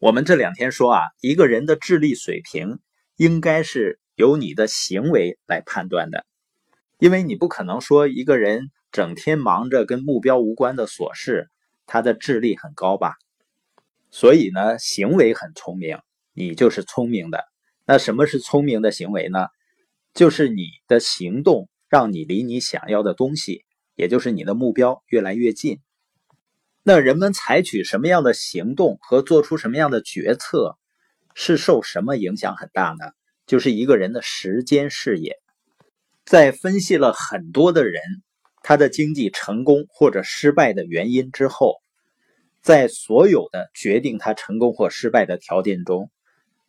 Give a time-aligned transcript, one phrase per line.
[0.00, 2.78] 我们这两天说啊，一个人的智力水平
[3.16, 6.24] 应该是由你的行为来判断的，
[6.98, 11.50] 因为你不可能说一个人整天忙着跟目标无关的琐事，
[11.84, 13.12] 他的智力很高吧？
[14.10, 15.98] 所以呢，行为很聪明，
[16.32, 17.44] 你就是聪明的。
[17.84, 19.48] 那什么是聪明的行为呢？
[20.14, 25.78] 就是你的行动让你离你想要的东西，也就是你的目标越来越近。
[26.82, 30.78] 那人们采取什么样的行动和做出什么样的决策，
[31.34, 33.12] 是受什么影响很大呢？
[33.46, 35.36] 就是一个人的时间视野。
[36.24, 38.00] 在分析了很多的人
[38.62, 41.82] 他的经济成功或者失败的原因之后，
[42.62, 46.10] 在所有的决定他成功或失败的条件中，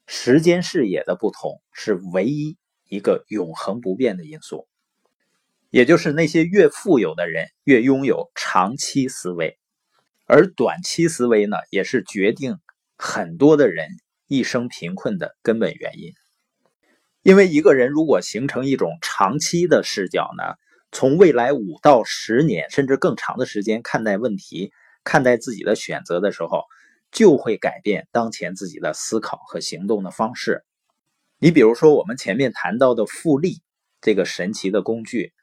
[0.07, 2.57] 时间视野的不同是唯一
[2.89, 4.67] 一个永恒不变的因素。
[5.69, 9.57] 也就是那些越富有的人越拥有长期思维。
[10.33, 12.57] 而短期思维呢，也是决定
[12.97, 13.89] 很多的人
[14.27, 16.13] 一生贫困的根本原因。
[17.21, 20.55] 因为一个人如果形成一种长期的视角呢，
[20.89, 24.71] 从未来五到十年甚至更长的时间看待问题、
[25.03, 26.63] 看待自己的选择的时候，
[27.11, 30.63] 就会改变当前自己的思考和行动的方式。
[31.39, 33.61] 你比如说，我们前面谈到的复利
[33.99, 35.33] 这个神奇的工具，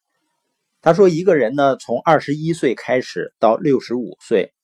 [0.81, 4.55] 他说一个人呢，从二十一岁开始到六十五岁。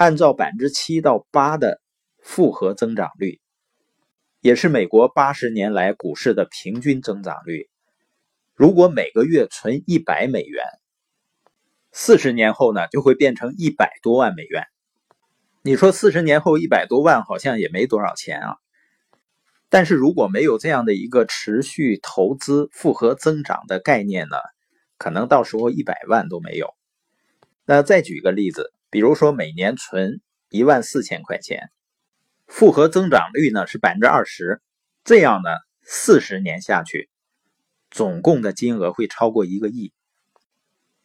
[0.00, 1.78] 按照百分之七到八的
[2.22, 3.38] 复合增长率，
[4.40, 7.68] 也是美国八十年来股市的平均增长率。
[8.54, 10.64] 如果每个月存一百美元，
[11.92, 14.64] 四十年后呢，就会变成一百多万美元。
[15.60, 18.56] 你说四十年后一百多万好像也没多少钱啊。
[19.68, 24.38] 但是如果没有这样的一个持续投资复合增长的概念呢，
[24.96, 26.70] 可能到时候一百万都没有。
[27.66, 28.72] 那再举个例子。
[28.90, 31.70] 比如说，每年存一万四千块钱，
[32.48, 34.60] 复合增长率呢是百分之二十，
[35.04, 35.50] 这样呢，
[35.84, 37.08] 四十年下去，
[37.88, 39.92] 总共的金额会超过一个亿。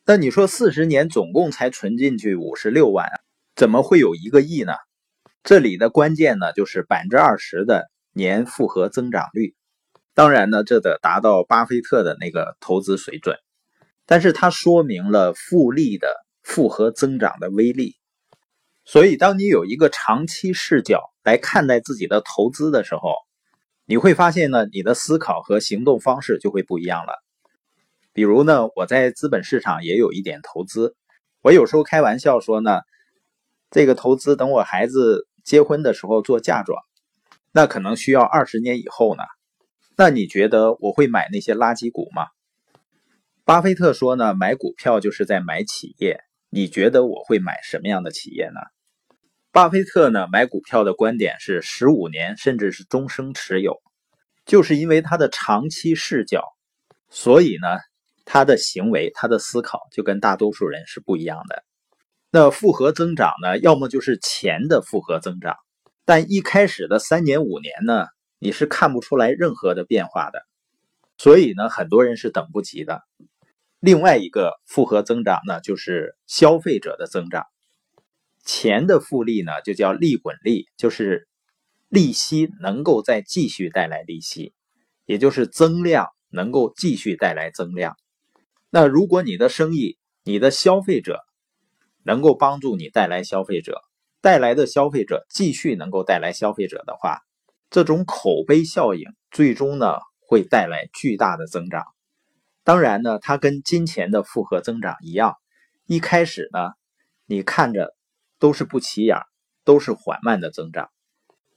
[0.03, 3.07] 那你说四十年总共才存进去五十六万，
[3.55, 4.73] 怎么会有一个亿呢？
[5.43, 9.53] 这里的关键呢就是百分之二十的年复合增长率。
[10.15, 13.37] 当然呢，这得达到巴菲特的那个投资水准，
[14.07, 16.24] 但是它说明了复利的。
[16.45, 17.95] 复合增长的威力，
[18.85, 23.15] 所以当你有一个长期视角来看待自己的投资的时候，
[23.85, 27.15] 你会发现呢，你的思考和行动方式就会不一样了。
[28.13, 30.95] 比如呢，我在资本市场也有一点投资，
[31.41, 32.79] 我有时候开玩笑说呢，
[33.71, 36.79] 这个投资等我孩子结婚的时候做嫁妆，
[37.51, 39.23] 那可能需要二十年以后呢。
[39.97, 42.27] 那你觉得我会买那些垃圾股吗？
[43.43, 46.21] 巴菲特说呢，买股票就是在买企业。
[46.55, 48.61] 你觉得我会买什么样的企业呢？
[49.51, 53.81] 巴菲特呢买股票的观点是十五年甚至是终生持有，
[54.45, 56.45] 就是因为他的长期视角，
[57.09, 57.67] 所以呢
[58.23, 61.65] 他的行为、他的思考就跟大多数人是不一样的。
[62.31, 65.57] 那复合增长呢，要么就是钱的复合增长，
[66.05, 68.05] 但一开始的三年五年呢，
[68.39, 70.39] 你是看不出来任何的变化的，
[71.17, 73.01] 所以呢很多人是等不及的。
[73.79, 77.45] 另外一个复合增长呢，就是消费者的增长。
[78.43, 81.27] 钱的复利呢，就叫利滚利，就是
[81.89, 84.53] 利息能够再继续带来利息，
[85.05, 87.97] 也就是增量能够继续带来增量。
[88.69, 91.23] 那如果你的生意、你的消费者
[92.03, 93.81] 能够帮助你带来消费者，
[94.21, 97.21] 带来的消费者继续能够带来消费者的话，
[97.69, 101.94] 这种口碑效应最终呢会带来巨大的增长。
[102.65, 105.35] 当然呢，它跟金钱的复合增长一样，
[105.85, 106.71] 一开始呢，
[107.27, 107.95] 你看着
[108.39, 109.19] 都是不起眼，
[109.63, 110.89] 都是缓慢的增长。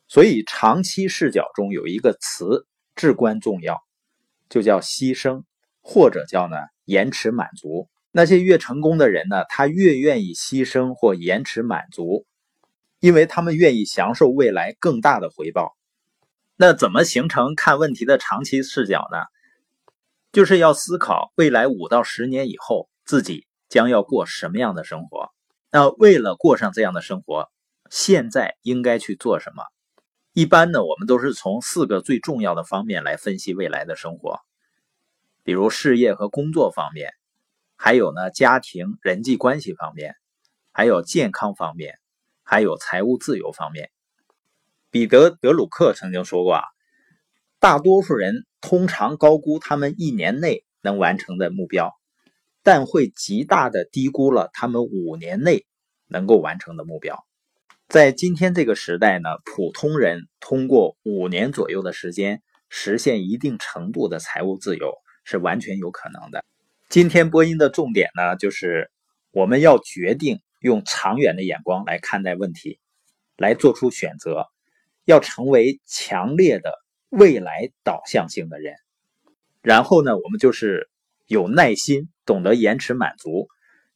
[0.06, 3.78] 所以长期视角中有一个词至关重要，
[4.50, 5.44] 就叫牺牲，
[5.80, 7.88] 或者叫呢延迟满足。
[8.10, 12.26] 那些越成功的人呢，他越愿意牺牲或延迟满足，
[13.00, 15.74] 因为他们愿意享受未来更大的回报。
[16.56, 19.18] 那怎么形成看问题的长期视角呢？
[20.38, 25.32] 就是要思考未来五到十年以后自己将要过什么样的生活。
[25.68, 27.50] 那为了过上这样的生活，
[27.90, 29.64] 现在应该去做什么？
[30.34, 34.38] 一般呢，我们都是从四个最重要的方面来分析未来的生活，
[35.42, 37.10] 比如事业和工作方面，
[37.74, 40.14] 还有呢家庭人际关系方面，
[40.70, 41.98] 还有健康方面，
[42.44, 43.90] 还有财务自由方面。
[44.92, 46.62] 彼得·德鲁克曾经说过啊。
[47.60, 51.92] 大多数人通常高估他们一年内能完成的目标，
[52.62, 55.66] 但会极大的低估了他们五年内
[56.06, 57.18] 能够完成的目标。
[57.88, 64.94] 在今天这个时代呢，普通人通过五年左右的时间实现一定程度的财务自由
[65.24, 66.44] 是完全有可能的。
[66.88, 68.88] 今天播音的重点呢，就是
[69.32, 72.78] 我们要决定用长远的眼光来看待问题，
[73.36, 74.46] 来做出选择，
[75.04, 76.72] 要成为强烈的
[77.08, 78.74] 未来导向性的人。
[79.62, 80.88] 然后呢，我们就是
[81.26, 83.48] 有耐心，懂得延迟满足，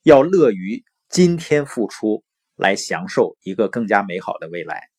[0.02, 2.24] 要乐于今天付出。
[2.54, 4.91] 来享受一个更加美好的未来。